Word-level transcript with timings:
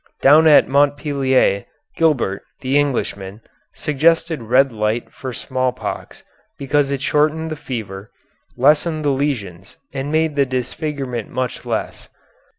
Down 0.23 0.47
at 0.47 0.67
Montpellier, 0.67 1.65
Gilbert, 1.95 2.41
the 2.61 2.75
Englishman, 2.75 3.41
suggested 3.75 4.41
red 4.41 4.71
light 4.71 5.13
for 5.13 5.31
smallpox 5.31 6.23
because 6.57 6.89
it 6.89 7.01
shortened 7.03 7.51
the 7.51 7.55
fever, 7.55 8.09
lessened 8.57 9.05
the 9.05 9.09
lesions, 9.11 9.77
and 9.93 10.11
made 10.11 10.35
the 10.35 10.45
disfigurement 10.47 11.29
much 11.29 11.67
less. 11.67 12.09